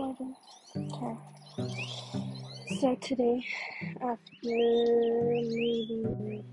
Okay. 0.00 0.30
So 2.80 2.94
today, 3.00 3.44
after 3.96 4.16
maybe 4.44 6.44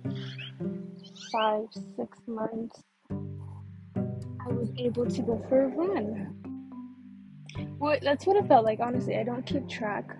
five, 1.32 1.68
six 1.96 2.18
months, 2.26 2.82
I 3.12 4.48
was 4.48 4.72
able 4.80 5.06
to 5.06 5.22
go 5.22 5.46
for 5.48 5.66
a 5.66 5.68
run. 5.68 6.36
Well, 7.78 8.00
that's 8.02 8.26
what 8.26 8.38
it 8.38 8.48
felt 8.48 8.66
like. 8.66 8.80
Honestly, 8.80 9.16
I 9.16 9.22
don't 9.24 9.46
keep 9.46 9.70
track. 9.70 10.18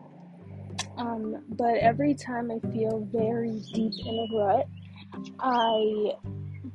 Um, 0.98 1.44
but 1.50 1.78
every 1.78 2.14
time 2.14 2.52
I 2.52 2.60
feel 2.72 3.08
very 3.12 3.60
deep 3.74 3.94
in 4.06 4.20
a 4.20 4.28
rut, 4.38 4.68
I 5.40 6.14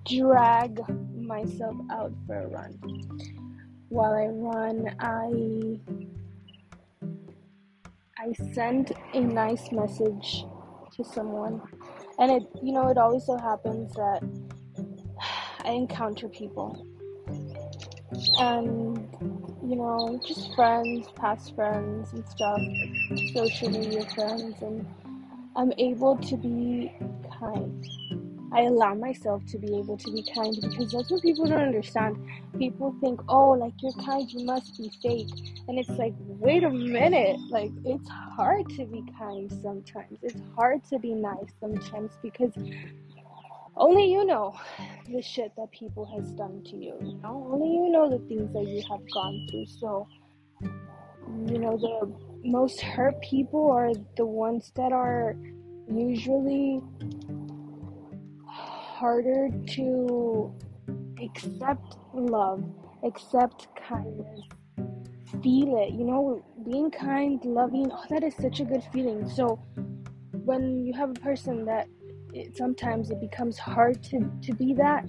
drag 0.04 0.80
myself 1.14 1.76
out 1.93 2.12
for 2.26 2.40
a 2.40 2.48
run. 2.48 2.76
While 3.89 4.14
I 4.14 4.26
run, 4.26 4.96
I 4.98 5.79
I 8.22 8.34
send 8.52 8.92
a 9.14 9.20
nice 9.20 9.72
message 9.72 10.44
to 10.94 11.02
someone. 11.02 11.62
And 12.18 12.30
it 12.30 12.43
you 12.62 12.70
know, 12.70 12.88
it 12.88 12.98
always 12.98 13.24
so 13.24 13.38
happens 13.38 13.94
that 13.94 14.20
I 15.64 15.70
encounter 15.70 16.29
people. 16.29 16.86
And 18.38 19.08
you 19.64 19.76
know, 19.76 20.20
just 20.26 20.54
friends, 20.54 21.08
past 21.16 21.54
friends 21.54 22.12
and 22.12 22.26
stuff, 22.29 22.60
social 23.32 23.70
media 23.70 24.04
friends 24.14 24.60
and 24.60 24.86
I'm 25.57 25.72
able 25.79 26.18
to 26.18 26.36
be 26.36 26.93
kind. 27.38 27.88
I 28.53 28.63
allow 28.63 28.95
myself 28.95 29.45
to 29.46 29.59
be 29.59 29.79
able 29.79 29.96
to 29.96 30.11
be 30.11 30.25
kind 30.35 30.57
because 30.61 30.91
that's 30.91 31.11
what 31.11 31.22
people 31.22 31.46
don't 31.46 31.63
understand. 31.63 32.17
People 32.58 32.94
think, 33.00 33.20
oh, 33.28 33.50
like 33.50 33.74
you're 33.80 33.92
kind, 33.92 34.28
you 34.30 34.44
must 34.44 34.77
be 34.77 34.91
fake. 35.02 35.30
And 35.69 35.78
it's 35.78 35.91
like, 35.91 36.14
wait 36.19 36.64
a 36.64 36.70
minute. 36.70 37.39
Like, 37.48 37.70
it's 37.84 38.08
hard 38.08 38.69
to 38.70 38.84
be 38.86 39.05
kind 39.16 39.50
sometimes. 39.62 40.19
It's 40.22 40.41
hard 40.56 40.83
to 40.91 40.98
be 40.98 41.14
nice 41.14 41.52
sometimes 41.61 42.12
because 42.22 42.52
only 43.77 44.11
you 44.11 44.24
know 44.24 44.55
the 45.08 45.22
shit 45.22 45.52
that 45.56 45.70
people 45.70 46.05
has 46.17 46.30
done 46.33 46.62
to 46.64 46.77
you, 46.77 46.94
you 47.00 47.20
know? 47.22 47.48
Only 47.52 47.69
you 47.69 47.91
know 47.91 48.11
the 48.11 48.19
things 48.27 48.52
that 48.52 48.67
you 48.67 48.83
have 48.91 49.00
gone 49.12 49.46
through. 49.48 49.67
So, 49.67 50.08
you 51.46 51.58
know, 51.58 51.77
the 51.77 52.12
most 52.42 52.80
hurt 52.80 53.20
people 53.22 53.70
are 53.70 53.92
the 54.17 54.27
ones 54.27 54.72
that 54.74 54.92
are 54.92 55.36
usually 55.89 56.83
harder 59.00 59.48
to 59.66 60.52
accept 61.24 61.96
love, 62.12 62.62
accept 63.02 63.68
kindness, 63.88 64.40
feel 65.42 65.78
it. 65.78 65.94
You 65.94 66.04
know, 66.04 66.44
being 66.66 66.90
kind, 66.90 67.42
loving, 67.46 67.90
oh, 67.90 68.04
that 68.10 68.22
is 68.22 68.34
such 68.34 68.60
a 68.60 68.64
good 68.64 68.84
feeling. 68.92 69.26
So 69.26 69.58
when 70.44 70.84
you 70.84 70.92
have 70.92 71.10
a 71.10 71.14
person 71.14 71.64
that 71.64 71.88
it, 72.34 72.58
sometimes 72.58 73.10
it 73.10 73.22
becomes 73.22 73.56
hard 73.58 74.02
to, 74.04 74.30
to 74.42 74.52
be 74.52 74.74
that, 74.74 75.06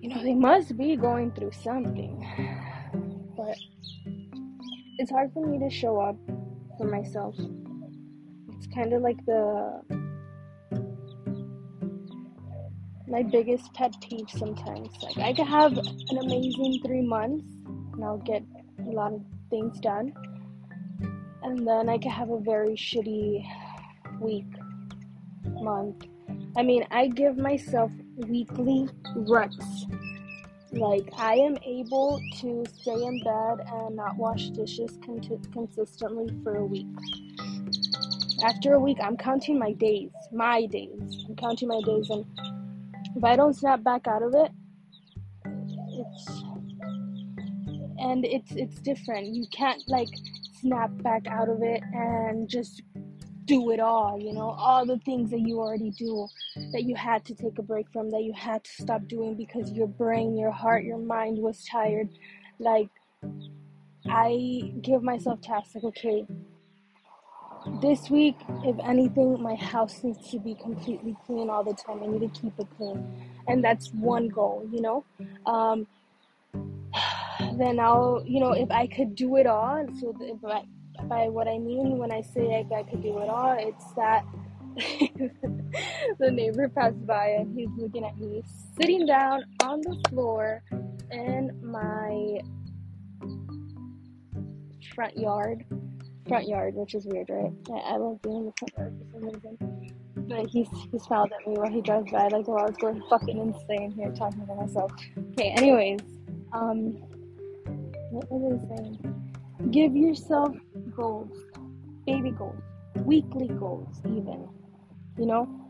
you 0.00 0.08
know, 0.08 0.22
they 0.22 0.34
must 0.34 0.74
be 0.78 0.96
going 0.96 1.30
through 1.32 1.52
something. 1.52 2.26
But 3.36 3.58
it's 4.96 5.10
hard 5.10 5.30
for 5.34 5.46
me 5.46 5.58
to 5.58 5.68
show 5.68 6.00
up 6.00 6.16
for 6.78 6.86
myself. 6.86 7.36
It's 8.56 8.66
kind 8.74 8.94
of 8.94 9.02
like 9.02 9.22
the 9.26 9.82
my 13.12 13.22
biggest 13.22 13.74
pet 13.74 13.94
peeve 14.00 14.30
sometimes. 14.30 14.90
Like 15.02 15.18
I 15.18 15.34
could 15.34 15.46
have 15.46 15.76
an 15.76 16.18
amazing 16.18 16.80
three 16.82 17.02
months 17.02 17.44
and 17.92 18.02
I'll 18.02 18.16
get 18.16 18.42
a 18.78 18.90
lot 18.90 19.12
of 19.12 19.20
things 19.50 19.78
done. 19.80 20.14
And 21.42 21.68
then 21.68 21.90
I 21.90 21.98
could 21.98 22.10
have 22.10 22.30
a 22.30 22.40
very 22.40 22.74
shitty 22.74 23.44
week, 24.18 24.46
month. 25.44 26.06
I 26.56 26.62
mean, 26.62 26.86
I 26.90 27.08
give 27.08 27.36
myself 27.36 27.92
weekly 28.16 28.88
ruts. 29.14 29.84
Like, 30.72 31.12
I 31.18 31.34
am 31.34 31.58
able 31.66 32.18
to 32.40 32.64
stay 32.80 32.94
in 32.94 33.22
bed 33.24 33.66
and 33.74 33.94
not 33.94 34.16
wash 34.16 34.48
dishes 34.50 34.98
con- 35.04 35.20
consistently 35.52 36.34
for 36.42 36.56
a 36.56 36.64
week. 36.64 36.86
After 38.42 38.72
a 38.72 38.80
week, 38.80 38.96
I'm 39.02 39.18
counting 39.18 39.58
my 39.58 39.72
days, 39.72 40.10
my 40.32 40.64
days. 40.64 41.24
I'm 41.28 41.36
counting 41.36 41.68
my 41.68 41.80
days, 41.82 42.08
and 42.08 42.24
if 43.16 43.24
I 43.24 43.36
don't 43.36 43.54
snap 43.54 43.82
back 43.82 44.06
out 44.06 44.22
of 44.22 44.34
it, 44.34 44.50
it's 45.44 46.42
and 47.98 48.24
it's 48.24 48.52
it's 48.52 48.80
different. 48.80 49.28
You 49.28 49.46
can't 49.52 49.82
like 49.86 50.08
snap 50.60 50.90
back 51.02 51.26
out 51.26 51.48
of 51.48 51.62
it 51.62 51.82
and 51.92 52.48
just 52.48 52.82
do 53.44 53.70
it 53.72 53.80
all, 53.80 54.18
you 54.20 54.32
know, 54.32 54.50
all 54.50 54.86
the 54.86 54.98
things 54.98 55.30
that 55.30 55.40
you 55.40 55.58
already 55.58 55.90
do 55.90 56.26
that 56.72 56.84
you 56.84 56.94
had 56.94 57.24
to 57.24 57.34
take 57.34 57.58
a 57.58 57.62
break 57.62 57.86
from, 57.92 58.10
that 58.10 58.22
you 58.22 58.32
had 58.32 58.62
to 58.64 58.70
stop 58.82 59.06
doing 59.08 59.34
because 59.34 59.72
your 59.72 59.88
brain, 59.88 60.36
your 60.36 60.52
heart, 60.52 60.84
your 60.84 60.98
mind 60.98 61.38
was 61.38 61.64
tired. 61.64 62.08
Like 62.58 62.88
I 64.08 64.72
give 64.80 65.02
myself 65.02 65.40
tasks 65.40 65.74
like 65.74 65.84
okay, 65.84 66.26
this 67.82 68.08
week, 68.08 68.36
if 68.64 68.76
anything, 68.84 69.42
my 69.42 69.56
house 69.56 70.02
needs 70.04 70.30
to 70.30 70.38
be 70.38 70.54
completely 70.54 71.16
clean 71.26 71.50
all 71.50 71.64
the 71.64 71.74
time. 71.74 72.00
I 72.02 72.06
need 72.06 72.20
to 72.32 72.40
keep 72.40 72.58
it 72.58 72.68
clean. 72.76 73.28
And 73.48 73.62
that's 73.62 73.92
one 73.92 74.28
goal, 74.28 74.66
you 74.72 74.80
know? 74.80 75.04
Um, 75.44 75.86
then 77.58 77.80
I'll, 77.80 78.22
you 78.24 78.38
know, 78.38 78.52
if 78.52 78.70
I 78.70 78.86
could 78.86 79.16
do 79.16 79.36
it 79.36 79.46
all, 79.46 79.84
so 80.00 80.14
if 80.20 80.44
I, 80.44 80.62
by 81.04 81.28
what 81.28 81.48
I 81.48 81.58
mean 81.58 81.98
when 81.98 82.12
I 82.12 82.22
say 82.22 82.64
I, 82.70 82.74
I 82.74 82.82
could 82.84 83.02
do 83.02 83.18
it 83.18 83.28
all, 83.28 83.56
it's 83.58 83.92
that 83.94 84.24
the 86.18 86.30
neighbor 86.30 86.68
passed 86.68 87.04
by 87.04 87.30
and 87.30 87.58
he's 87.58 87.68
looking 87.76 88.04
at 88.04 88.16
me 88.16 88.42
sitting 88.80 89.04
down 89.06 89.44
on 89.64 89.80
the 89.80 90.00
floor 90.08 90.62
in 91.10 91.58
my 91.62 92.40
front 94.94 95.18
yard 95.18 95.64
front 96.28 96.48
yard, 96.48 96.74
which 96.74 96.94
is 96.94 97.06
weird, 97.06 97.28
right? 97.30 97.52
I, 97.70 97.94
I 97.94 97.96
love 97.96 98.20
being 98.22 98.36
in 98.36 98.46
the 98.46 98.52
front 98.58 98.72
yard 98.78 98.94
for 98.98 99.12
some 99.12 99.24
reason. 99.28 99.94
But 100.28 100.46
he, 100.48 100.68
he 100.90 100.98
smiled 100.98 101.32
at 101.32 101.46
me 101.46 101.56
while 101.58 101.70
he 101.70 101.80
drives 101.80 102.10
by, 102.10 102.28
like, 102.28 102.48
oh, 102.48 102.56
I 102.56 102.66
was 102.66 102.76
going 102.76 103.02
fucking 103.10 103.38
insane 103.38 103.90
here 103.92 104.12
talking 104.12 104.46
to 104.46 104.54
myself. 104.54 104.92
Okay, 105.32 105.50
anyways, 105.50 106.00
um, 106.52 106.92
what 108.10 108.30
was 108.30 108.62
I 108.64 108.76
saying? 108.76 109.32
Give 109.70 109.96
yourself 109.96 110.54
goals, 110.94 111.36
baby 112.06 112.30
goals, 112.30 112.60
weekly 113.04 113.48
goals, 113.48 114.00
even. 114.06 114.48
You 115.18 115.26
know, 115.26 115.62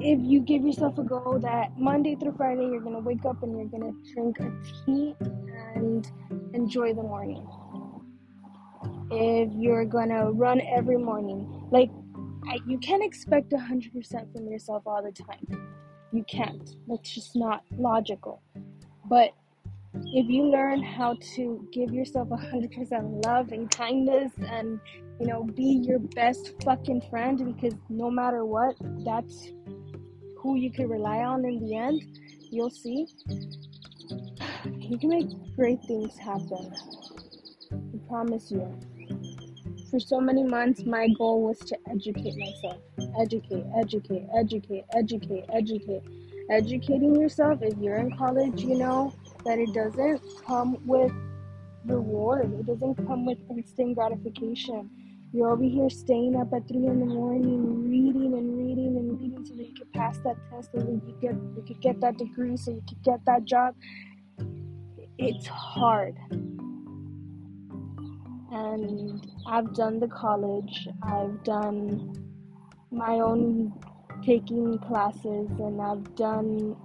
if 0.00 0.18
you 0.22 0.40
give 0.40 0.64
yourself 0.64 0.98
a 0.98 1.02
goal 1.02 1.38
that 1.40 1.78
Monday 1.78 2.16
through 2.16 2.34
Friday 2.36 2.62
you're 2.62 2.80
gonna 2.80 3.00
wake 3.00 3.24
up 3.24 3.42
and 3.42 3.56
you're 3.56 3.66
gonna 3.66 3.92
drink 4.12 4.38
a 4.40 4.50
tea 4.84 5.14
and 5.74 6.10
enjoy 6.54 6.94
the 6.94 7.02
morning 7.02 7.46
if 9.10 9.50
you're 9.54 9.84
gonna 9.84 10.30
run 10.30 10.60
every 10.60 10.96
morning. 10.96 11.68
Like, 11.70 11.90
I, 12.48 12.58
you 12.66 12.78
can't 12.78 13.02
expect 13.02 13.50
100% 13.50 14.32
from 14.32 14.46
yourself 14.48 14.82
all 14.86 15.02
the 15.02 15.12
time. 15.12 15.46
You 16.12 16.24
can't. 16.24 16.76
That's 16.88 17.14
just 17.14 17.36
not 17.36 17.64
logical. 17.76 18.42
But 19.08 19.30
if 19.94 20.28
you 20.28 20.44
learn 20.44 20.82
how 20.82 21.16
to 21.34 21.68
give 21.72 21.92
yourself 21.92 22.28
100% 22.28 23.26
love 23.26 23.52
and 23.52 23.70
kindness 23.70 24.32
and, 24.46 24.80
you 25.18 25.26
know, 25.26 25.44
be 25.44 25.82
your 25.84 25.98
best 25.98 26.54
fucking 26.64 27.02
friend 27.10 27.54
because 27.54 27.74
no 27.88 28.10
matter 28.10 28.44
what, 28.44 28.76
that's 29.04 29.48
who 30.38 30.56
you 30.56 30.72
can 30.72 30.88
rely 30.88 31.18
on 31.18 31.44
in 31.44 31.60
the 31.60 31.76
end, 31.76 32.02
you'll 32.50 32.70
see. 32.70 33.06
You 34.64 34.98
can 34.98 35.08
make 35.08 35.56
great 35.56 35.80
things 35.86 36.16
happen. 36.16 36.72
I 37.72 38.08
promise 38.08 38.50
you 38.50 38.78
for 39.90 40.00
so 40.00 40.20
many 40.20 40.44
months, 40.44 40.84
my 40.84 41.08
goal 41.18 41.42
was 41.42 41.58
to 41.58 41.76
educate 41.90 42.36
myself. 42.36 42.78
Educate, 43.20 43.64
educate, 43.76 44.26
educate, 44.36 44.84
educate, 44.94 45.44
educate. 45.52 46.02
Educating 46.50 47.14
yourself, 47.14 47.60
if 47.62 47.76
you're 47.78 47.96
in 47.96 48.16
college, 48.16 48.62
you 48.62 48.76
know 48.76 49.12
that 49.44 49.58
it 49.58 49.72
doesn't 49.72 50.20
come 50.46 50.76
with 50.86 51.12
reward, 51.84 52.52
it 52.58 52.66
doesn't 52.66 52.96
come 53.06 53.24
with 53.24 53.38
instant 53.50 53.94
gratification. 53.94 54.90
You're 55.32 55.50
over 55.50 55.62
here 55.62 55.88
staying 55.88 56.36
up 56.36 56.52
at 56.52 56.66
three 56.66 56.86
in 56.86 56.98
the 56.98 57.06
morning, 57.06 57.88
reading 57.88 58.34
and 58.34 58.58
reading 58.58 58.96
and 58.96 59.20
reading 59.20 59.44
so 59.46 59.54
that 59.54 59.68
you 59.68 59.74
could 59.74 59.92
pass 59.92 60.18
that 60.18 60.36
test, 60.50 60.70
so 60.72 60.78
that 60.78 60.90
you 61.06 61.16
get 61.20 61.34
you 61.34 61.62
could 61.66 61.80
get 61.80 62.00
that 62.00 62.18
degree, 62.18 62.56
so 62.56 62.72
you 62.72 62.82
could 62.88 63.02
get 63.02 63.24
that 63.26 63.44
job. 63.44 63.76
It's 65.18 65.46
hard 65.46 66.16
and 68.74 69.26
I've 69.46 69.74
done 69.74 70.00
the 70.00 70.08
college, 70.08 70.88
I've 71.02 71.42
done 71.44 72.14
my 72.90 73.14
own 73.20 73.72
taking 74.24 74.78
classes, 74.78 75.48
and 75.58 75.80
I've 75.80 76.14
done 76.14 76.76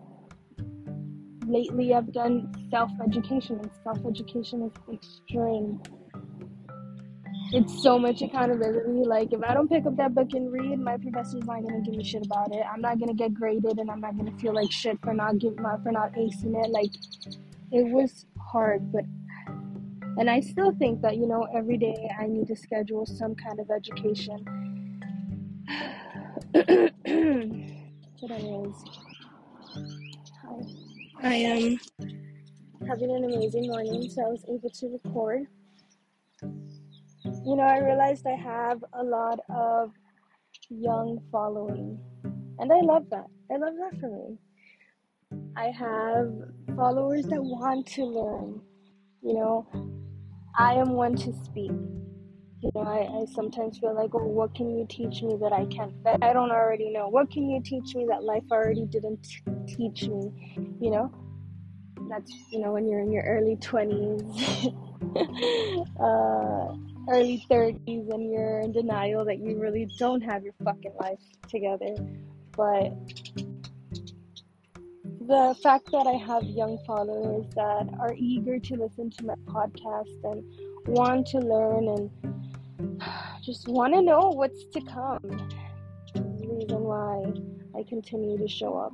lately 1.48 1.94
I've 1.94 2.12
done 2.12 2.52
self 2.70 2.92
education, 3.06 3.60
and 3.62 3.70
self 3.84 4.00
education 4.06 4.64
is 4.64 4.94
extreme. 4.94 5.82
it's 7.52 7.84
so 7.84 7.98
much 8.00 8.22
accountability. 8.22 9.04
Like 9.06 9.32
if 9.32 9.42
I 9.44 9.54
don't 9.54 9.70
pick 9.70 9.86
up 9.86 9.96
that 9.98 10.16
book 10.16 10.30
and 10.34 10.52
read, 10.52 10.80
my 10.80 10.98
professor's 10.98 11.44
not 11.46 11.62
gonna 11.64 11.82
give 11.82 11.96
me 11.96 12.04
shit 12.04 12.26
about 12.26 12.54
it. 12.54 12.64
I'm 12.72 12.82
not 12.82 13.00
gonna 13.00 13.14
get 13.14 13.34
graded, 13.34 13.78
and 13.78 13.90
I'm 13.90 14.02
not 14.02 14.18
gonna 14.18 14.38
feel 14.38 14.54
like 14.54 14.72
shit 14.72 15.00
for 15.04 15.14
not 15.14 15.38
giving 15.38 15.62
my 15.62 15.78
for 15.84 15.92
not 15.92 16.14
acing 16.14 16.56
it. 16.64 16.72
Like 16.72 16.92
it 17.72 17.92
was 17.92 18.26
hard, 18.52 18.92
but 18.92 19.04
and 20.18 20.30
I 20.30 20.40
still 20.40 20.72
think 20.72 21.02
that 21.02 21.18
you 21.18 21.28
know 21.28 21.48
every 21.56 21.78
day 21.78 22.10
I 22.20 22.28
need 22.28 22.48
to 22.48 22.56
schedule 22.56 23.06
some 23.06 23.36
kind 23.36 23.60
of 23.60 23.70
education. 23.72 24.46
but 26.54 28.32
anyways, 28.32 28.76
I 31.22 31.36
am 31.36 31.80
having 32.88 33.12
an 33.12 33.24
amazing 33.26 33.68
morning, 33.68 34.10
so 34.10 34.26
I 34.26 34.30
was 34.30 34.46
able 34.50 34.70
to 34.70 34.88
record 34.88 35.48
you 37.46 37.56
know, 37.56 37.64
I 37.64 37.78
realized 37.78 38.26
I 38.26 38.36
have 38.36 38.84
a 38.94 39.04
lot 39.04 39.40
of 39.50 39.92
young 40.70 41.22
following, 41.32 42.00
and 42.58 42.72
I 42.74 42.80
love 42.82 43.10
that. 43.12 43.26
I 43.52 43.58
love 43.58 43.74
that 43.80 44.00
for 44.00 44.10
me. 44.10 44.38
I 45.56 45.70
have 45.70 46.34
followers 46.76 47.26
that 47.28 47.44
want 47.44 47.86
to 47.88 48.04
learn. 48.04 48.62
You 49.22 49.34
know, 49.34 49.68
I 50.58 50.74
am 50.74 50.92
one 50.92 51.16
to 51.16 51.34
speak. 51.34 51.72
You 52.62 52.72
know, 52.74 52.82
I, 52.82 53.22
I 53.22 53.26
sometimes 53.34 53.78
feel 53.78 53.94
like, 53.94 54.12
oh, 54.14 54.26
what 54.26 54.56
can 54.56 54.78
you 54.78 54.86
teach 54.90 55.22
me 55.22 55.36
that 55.42 55.54
I 55.54 55.66
can't, 55.66 55.92
that 56.04 56.24
I 56.24 56.34
don't 56.34 56.52
already 56.52 56.90
know? 56.90 57.10
What 57.10 57.30
can 57.30 57.50
you 57.50 57.62
teach 57.62 57.94
me 57.96 58.08
that 58.10 58.24
life 58.24 58.44
already 58.52 58.86
didn't 58.86 59.22
t- 59.24 59.76
teach 59.76 60.08
me? 60.08 60.32
You 60.80 60.92
know, 60.92 61.12
that's, 62.10 62.32
you 62.52 62.60
know, 62.60 62.72
when 62.72 62.88
you're 62.88 63.02
in 63.02 63.12
your 63.12 63.24
early 63.24 63.58
20s. 63.58 64.74
uh, 66.00 66.76
early 67.08 67.46
30s 67.50 68.14
and 68.14 68.32
you're 68.32 68.60
in 68.62 68.72
denial 68.72 69.26
that 69.26 69.40
you 69.40 69.60
really 69.60 69.88
don't 70.00 70.22
have 70.22 70.44
your 70.44 70.54
fucking 70.64 70.94
life 71.00 71.20
together. 71.48 71.96
But 72.56 72.94
the 75.28 75.56
fact 75.64 75.92
that 75.92 76.06
I 76.06 76.14
have 76.14 76.44
young 76.44 76.78
followers 76.86 77.46
that 77.56 77.90
are 78.00 78.14
eager 78.16 78.60
to 78.60 78.76
listen 78.76 79.10
to 79.10 79.26
my 79.26 79.34
podcast 79.48 80.24
and 80.24 80.44
want 80.88 81.26
to 81.28 81.40
learn 81.40 81.88
and 81.88 83.04
just 83.44 83.68
want 83.68 83.96
to 83.96 84.02
know 84.04 84.32
what's 84.36 84.66
to 84.66 84.82
come 84.82 85.20
is 86.14 86.42
the 86.42 86.48
reason 86.48 86.80
why 86.82 87.24
I 87.76 87.84
continue 87.90 88.38
to 88.38 88.48
show 88.48 88.78
up 88.78 88.94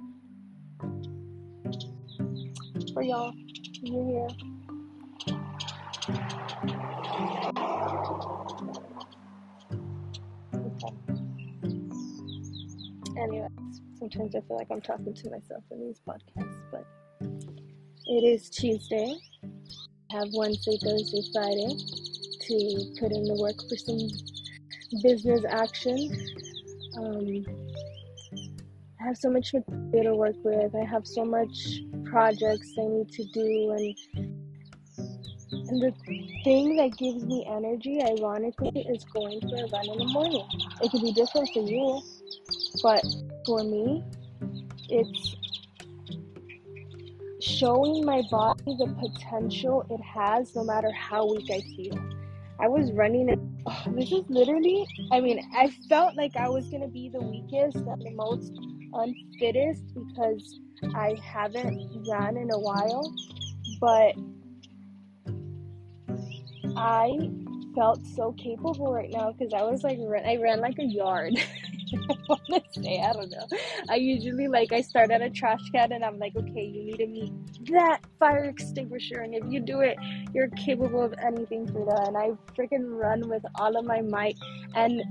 for 2.94 3.04
y'all. 3.04 3.34
You're 3.82 4.06
here. 4.06 4.28
Anyways, 13.18 13.51
sometimes 14.02 14.36
I 14.36 14.42
feel 14.42 14.58
like 14.58 14.68
I'm 14.72 14.82
talking 14.82 15.14
to 15.14 15.30
myself 15.30 15.64
in 15.70 15.80
these 15.80 16.02
podcasts, 16.08 16.62
but 16.72 16.84
it 18.08 18.24
is 18.24 18.50
Tuesday. 18.50 19.16
I 20.12 20.16
have 20.18 20.30
Wednesday, 20.34 20.76
Thursday, 20.84 21.22
Friday 21.32 21.78
to 22.48 22.96
put 23.00 23.12
in 23.12 23.24
the 23.26 23.38
work 23.40 23.58
for 23.70 23.78
some 23.78 24.00
business 25.04 25.46
action. 25.48 26.18
Um, 26.98 27.46
I 29.00 29.06
have 29.06 29.18
so 29.18 29.30
much 29.30 29.54
material 29.54 30.14
to 30.14 30.16
work 30.16 30.36
with. 30.44 30.74
I 30.76 30.84
have 30.84 31.06
so 31.06 31.24
much 31.24 31.54
projects 32.06 32.74
I 32.80 32.88
need 32.88 33.10
to 33.10 33.24
do, 33.34 33.72
and 33.78 33.96
and 35.52 35.82
the 35.82 35.94
thing 36.44 36.76
that 36.78 36.98
gives 36.98 37.24
me 37.24 37.46
energy, 37.48 38.02
ironically, 38.02 38.82
is 38.90 39.04
going 39.14 39.40
for 39.42 39.56
a 39.58 39.68
run 39.68 39.90
in 39.90 39.98
the 40.00 40.06
morning. 40.12 40.46
It 40.82 40.90
could 40.90 41.02
be 41.02 41.14
different 41.14 41.50
for 41.54 41.62
you, 41.62 42.02
but 42.82 43.06
for 43.46 43.64
me, 43.64 44.04
it's 44.90 45.36
showing 47.42 48.06
my 48.06 48.22
body 48.30 48.76
the 48.78 48.88
potential 49.00 49.86
it 49.90 50.02
has 50.02 50.56
no 50.56 50.64
matter 50.64 50.92
how 50.92 51.32
weak 51.32 51.50
I 51.52 51.62
feel. 51.76 51.98
I 52.60 52.68
was 52.68 52.92
running 52.92 53.32
and 53.32 53.64
oh, 53.66 53.84
this 53.96 54.12
is 54.12 54.24
literally, 54.30 54.86
I 55.12 55.20
mean, 55.20 55.42
I 55.56 55.70
felt 55.90 56.16
like 56.16 56.36
I 56.36 56.48
was 56.48 56.68
going 56.68 56.82
to 56.82 56.88
be 56.88 57.10
the 57.10 57.22
weakest 57.22 57.78
and 57.78 58.02
the 58.02 58.12
most 58.12 58.54
unfittest 58.94 59.84
because 59.96 60.60
I 60.96 61.16
haven't 61.24 62.06
run 62.08 62.38
in 62.38 62.52
a 62.52 62.60
while, 62.60 63.14
but 63.80 64.14
I 66.76 67.32
felt 67.76 68.06
so 68.06 68.34
capable 68.34 68.94
right 68.94 69.10
now 69.12 69.32
because 69.32 69.54
I 69.54 69.64
was 69.64 69.84
like, 69.84 69.98
I 70.00 70.38
ran 70.38 70.62
like 70.62 70.78
a 70.80 70.86
yard. 70.86 71.34
I 72.54 72.61
say, 72.74 73.02
I 73.02 73.14
don't 73.14 73.32
know. 73.32 73.48
I 73.90 73.96
usually 73.96 74.48
like 74.48 74.72
I 74.72 74.82
start 74.82 75.12
at 75.12 75.22
a 75.22 75.30
trash 75.30 75.62
can 75.74 75.92
and 75.92 76.04
I'm 76.04 76.20
like, 76.20 76.36
okay, 76.36 76.64
you 76.64 76.84
need 76.86 76.98
to 76.98 77.08
meet 77.08 77.34
that 77.72 78.00
fire 78.20 78.46
extinguisher, 78.46 79.20
and 79.22 79.36
if 79.36 79.44
you 79.50 79.60
do 79.60 79.82
it, 79.82 79.98
you're 80.34 80.50
capable 80.50 81.02
of 81.02 81.14
anything 81.24 81.66
that. 81.66 82.08
And 82.08 82.18
I 82.18 82.32
freaking 82.56 82.98
run 82.98 83.30
with 83.30 83.44
all 83.56 83.78
of 83.78 83.86
my 83.86 84.02
might. 84.02 84.38
And 84.76 85.02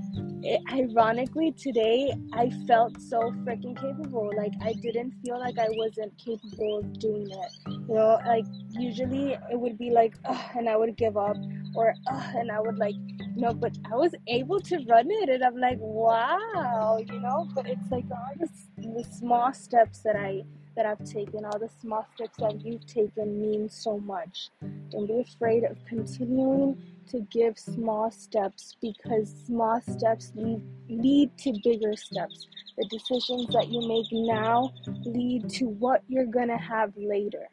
it, 0.43 0.61
ironically, 0.71 1.51
today 1.53 2.13
I 2.33 2.49
felt 2.67 2.99
so 3.01 3.19
freaking 3.43 3.79
capable. 3.79 4.31
Like 4.35 4.53
I 4.61 4.73
didn't 4.73 5.13
feel 5.23 5.39
like 5.39 5.57
I 5.57 5.67
wasn't 5.71 6.17
capable 6.17 6.79
of 6.79 6.99
doing 6.99 7.29
it. 7.29 7.51
You 7.67 7.95
know, 7.95 8.19
like 8.25 8.45
usually 8.71 9.33
it 9.51 9.59
would 9.59 9.77
be 9.77 9.91
like, 9.91 10.15
and 10.55 10.67
I 10.69 10.75
would 10.75 10.95
give 10.97 11.17
up, 11.17 11.37
or 11.75 11.93
and 12.09 12.51
I 12.51 12.59
would 12.59 12.77
like 12.77 12.95
no, 13.35 13.53
but 13.53 13.77
I 13.91 13.95
was 13.95 14.13
able 14.27 14.59
to 14.59 14.77
run 14.89 15.07
it, 15.09 15.29
and 15.29 15.43
I'm 15.43 15.57
like, 15.57 15.77
wow, 15.79 16.99
you 16.99 17.19
know. 17.19 17.47
But 17.53 17.67
it's 17.67 17.91
like 17.91 18.05
all 18.11 18.31
the, 18.39 18.49
the 18.77 19.03
small 19.03 19.53
steps 19.53 19.99
that 19.99 20.15
I 20.15 20.43
that 20.75 20.85
I've 20.85 21.03
taken, 21.03 21.43
all 21.43 21.59
the 21.59 21.69
small 21.81 22.07
steps 22.15 22.37
that 22.39 22.63
you've 22.63 22.85
taken 22.85 23.41
mean 23.41 23.69
so 23.69 23.99
much. 23.99 24.49
Don't 24.89 25.05
be 25.05 25.19
afraid 25.19 25.63
of 25.65 25.77
continuing 25.85 26.81
to 27.09 27.27
give 27.29 27.59
small 27.59 28.09
steps 28.09 28.77
because 28.81 29.33
small 29.45 29.81
steps 29.81 30.31
lead, 30.35 30.61
lead 30.87 31.37
to 31.39 31.53
bigger 31.63 31.95
steps. 31.97 32.47
The 32.77 32.85
decisions 32.85 33.47
that 33.47 33.67
you 33.67 33.85
make 33.85 34.07
now 34.11 34.71
lead 35.05 35.49
to 35.49 35.65
what 35.65 36.03
you're 36.07 36.25
gonna 36.25 36.57
have 36.57 36.93
later. 36.95 37.49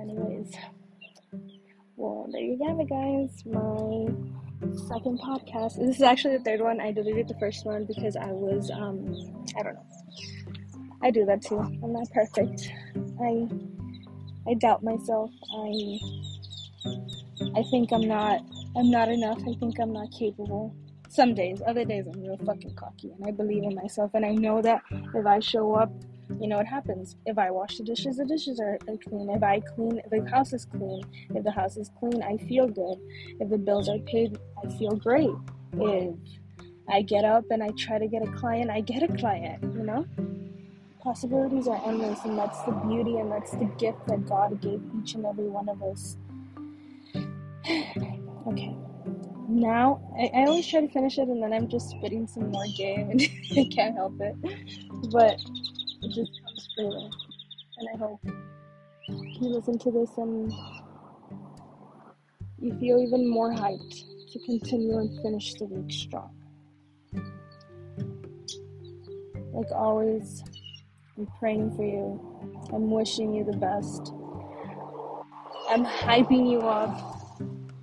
Anyways. 0.00 0.52
Well, 1.96 2.28
there 2.30 2.42
you 2.42 2.58
have 2.66 2.80
it, 2.80 2.88
guys. 2.88 3.44
My 3.44 4.41
second 4.88 5.20
podcast. 5.20 5.76
This 5.78 5.96
is 5.96 6.02
actually 6.02 6.38
the 6.38 6.44
third 6.44 6.60
one. 6.60 6.80
I 6.80 6.92
deleted 6.92 7.28
the 7.28 7.38
first 7.38 7.64
one 7.64 7.84
because 7.84 8.16
I 8.16 8.26
was, 8.26 8.70
um, 8.70 9.44
I 9.58 9.62
don't 9.62 9.74
know. 9.74 9.86
I 11.02 11.10
do 11.10 11.24
that 11.26 11.42
too. 11.42 11.58
I'm 11.58 11.92
not 11.92 12.10
perfect. 12.10 12.72
I, 13.20 13.48
I 14.48 14.54
doubt 14.54 14.82
myself. 14.82 15.30
I, 15.54 15.98
I 17.56 17.62
think 17.70 17.92
I'm 17.92 18.06
not. 18.06 18.40
I'm 18.76 18.90
not 18.90 19.08
enough. 19.08 19.38
I 19.40 19.54
think 19.58 19.78
I'm 19.80 19.92
not 19.92 20.10
capable. 20.12 20.74
Some 21.08 21.34
days, 21.34 21.60
other 21.66 21.84
days, 21.84 22.06
I'm 22.06 22.22
real 22.22 22.38
fucking 22.38 22.74
cocky, 22.74 23.10
and 23.10 23.26
I 23.26 23.32
believe 23.32 23.64
in 23.64 23.74
myself, 23.74 24.12
and 24.14 24.24
I 24.24 24.30
know 24.30 24.62
that 24.62 24.80
if 25.14 25.26
I 25.26 25.40
show 25.40 25.74
up 25.74 25.92
you 26.40 26.48
know 26.48 26.56
what 26.56 26.66
happens. 26.66 27.16
If 27.26 27.38
I 27.38 27.50
wash 27.50 27.78
the 27.78 27.84
dishes, 27.84 28.16
the 28.16 28.24
dishes 28.24 28.60
are, 28.60 28.78
are 28.88 28.96
clean. 28.96 29.30
If 29.30 29.42
I 29.42 29.60
clean, 29.60 30.00
the 30.10 30.28
house 30.30 30.52
is 30.52 30.64
clean. 30.64 31.02
If 31.34 31.44
the 31.44 31.50
house 31.50 31.76
is 31.76 31.90
clean, 31.98 32.22
I 32.22 32.36
feel 32.36 32.66
good. 32.68 32.98
If 33.40 33.48
the 33.50 33.58
bills 33.58 33.88
are 33.88 33.98
paid, 33.98 34.38
I 34.62 34.68
feel 34.76 34.96
great. 34.96 35.30
If 35.74 36.14
I 36.88 37.02
get 37.02 37.24
up 37.24 37.44
and 37.50 37.62
I 37.62 37.68
try 37.70 37.98
to 37.98 38.06
get 38.06 38.26
a 38.26 38.32
client, 38.32 38.70
I 38.70 38.80
get 38.80 39.02
a 39.02 39.08
client, 39.16 39.62
you 39.62 39.84
know? 39.84 40.06
Possibilities 41.00 41.66
are 41.66 41.80
endless, 41.84 42.20
and 42.24 42.38
that's 42.38 42.62
the 42.62 42.72
beauty 42.72 43.16
and 43.16 43.30
that's 43.30 43.50
the 43.52 43.64
gift 43.78 44.06
that 44.06 44.26
God 44.26 44.60
gave 44.60 44.80
each 45.00 45.14
and 45.14 45.26
every 45.26 45.48
one 45.48 45.68
of 45.68 45.82
us. 45.82 46.16
okay. 48.46 48.76
Now, 49.48 50.00
I, 50.18 50.30
I 50.34 50.44
always 50.46 50.66
try 50.66 50.80
to 50.80 50.88
finish 50.88 51.18
it 51.18 51.28
and 51.28 51.42
then 51.42 51.52
I'm 51.52 51.68
just 51.68 51.90
spitting 51.90 52.26
some 52.26 52.50
more 52.50 52.64
game 52.76 53.10
and 53.10 53.22
I 53.56 53.68
can't 53.70 53.94
help 53.94 54.14
it. 54.20 54.36
But 55.10 55.40
it 56.02 56.08
just 56.08 56.40
comes 56.44 56.68
freely. 56.74 57.10
And 57.78 57.88
I 57.94 57.98
hope 57.98 58.20
you 59.08 59.48
listen 59.48 59.78
to 59.78 59.90
this 59.90 60.10
and 60.16 60.52
you 62.60 62.78
feel 62.78 62.98
even 62.98 63.28
more 63.28 63.52
hyped 63.52 64.04
to 64.32 64.38
continue 64.40 64.98
and 64.98 65.20
finish 65.22 65.54
the 65.54 65.66
week 65.66 65.92
strong. 65.92 66.34
Like 69.52 69.70
always, 69.72 70.42
I'm 71.16 71.28
praying 71.38 71.76
for 71.76 71.84
you. 71.84 72.20
I'm 72.72 72.90
wishing 72.90 73.34
you 73.34 73.44
the 73.44 73.56
best. 73.56 74.12
I'm 75.68 75.84
hyping 75.84 76.50
you 76.50 76.60
up 76.60 77.30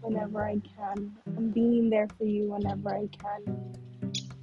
whenever 0.02 0.44
I 0.44 0.60
can. 0.78 1.16
I'm 1.38 1.52
being 1.52 1.90
there 1.90 2.08
for 2.18 2.26
you 2.26 2.52
whenever 2.52 2.90
I 2.90 3.08
can. 3.08 3.76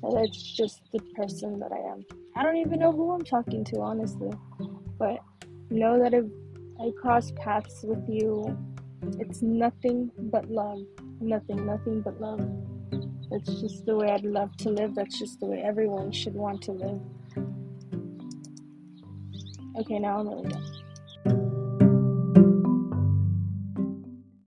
And 0.03 0.17
that's 0.17 0.41
just 0.53 0.81
the 0.93 1.01
person 1.17 1.59
that 1.61 1.73
I 1.73 1.79
am. 1.79 2.26
I 2.37 2.43
don't 2.43 2.59
even 2.59 2.81
know 2.81 2.93
who 2.93 3.13
I'm 3.13 3.25
talking 3.25 3.65
to, 3.65 3.81
honestly. 3.81 4.31
But 4.99 5.21
know 5.71 5.99
that 5.99 6.13
if 6.13 6.27
I 6.79 6.91
cross 7.01 7.33
paths 7.37 7.81
with 7.83 8.07
you, 8.07 8.57
it's 9.19 9.41
nothing 9.41 10.11
but 10.19 10.51
love. 10.51 10.81
Nothing, 11.19 11.65
nothing 11.65 12.03
but 12.03 12.21
love. 12.21 12.47
That's 13.31 13.61
just 13.61 13.87
the 13.87 13.97
way 13.97 14.11
I'd 14.11 14.25
love 14.25 14.55
to 14.59 14.69
live. 14.69 14.95
That's 14.95 15.19
just 15.19 15.41
the 15.41 15.47
way 15.47 15.63
everyone 15.63 16.13
should 16.13 16.35
want 16.35 16.61
to 16.65 16.73
live. 16.73 17.01
Okay, 19.81 19.99
now 19.99 20.19
I'm 20.19 20.29
really 20.29 20.49
done. 20.49 20.76